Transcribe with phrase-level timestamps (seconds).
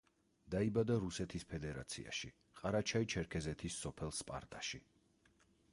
[0.53, 2.31] დაიბადა რუსეთის ფედერაციაში,
[2.63, 4.83] ყარაჩაი-ჩერქეზეთის სოფელ სპარტაში.